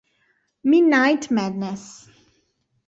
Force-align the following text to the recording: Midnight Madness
Midnight 0.63 1.29
Madness 1.29 2.09